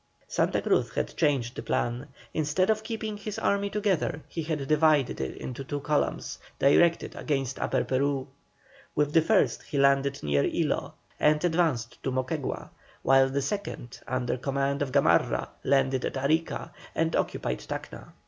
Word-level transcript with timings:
Santa 0.27 0.63
Cruz 0.63 0.89
had 0.95 1.15
changed 1.15 1.55
the 1.55 1.61
plan. 1.61 2.07
Instead 2.33 2.71
of 2.71 2.81
keeping 2.81 3.17
his 3.17 3.37
army 3.37 3.69
together 3.69 4.23
he 4.27 4.41
had 4.41 4.67
divided 4.67 5.21
it 5.21 5.37
into 5.37 5.63
two 5.63 5.79
columns, 5.79 6.39
directed 6.57 7.15
against 7.15 7.59
Upper 7.59 7.83
Peru. 7.83 8.27
With 8.95 9.13
the 9.13 9.21
first 9.21 9.61
he 9.61 9.77
landed 9.77 10.23
near 10.23 10.43
Ilo, 10.43 10.95
and 11.19 11.45
advanced 11.45 12.01
to 12.01 12.11
Moquegua, 12.11 12.71
while 13.03 13.29
the 13.29 13.43
second, 13.43 13.99
under 14.07 14.37
command 14.37 14.81
of 14.81 14.91
Gamarra, 14.91 15.49
landed 15.63 16.03
at 16.03 16.17
Arica, 16.17 16.73
and 16.95 17.15
occupied 17.15 17.59
Tacna. 17.59 18.11